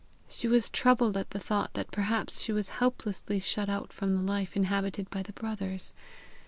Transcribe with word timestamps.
She 0.27 0.47
was 0.47 0.67
troubled 0.67 1.15
at 1.15 1.29
the 1.29 1.37
thought 1.39 1.73
that 1.75 1.91
perhaps 1.91 2.41
she 2.41 2.51
was 2.51 2.69
helplessly 2.81 3.39
shut 3.39 3.69
out 3.69 3.93
from 3.93 4.15
the 4.15 4.23
life 4.23 4.55
inhabited 4.55 5.11
by 5.11 5.21
the 5.21 5.31
brothers. 5.33 5.93